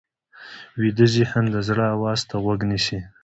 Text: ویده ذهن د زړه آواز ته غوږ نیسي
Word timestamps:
ویده 0.79 1.05
ذهن 1.15 1.45
د 1.53 1.57
زړه 1.67 1.85
آواز 1.95 2.19
ته 2.29 2.35
غوږ 2.43 2.59
نیسي 2.69 2.99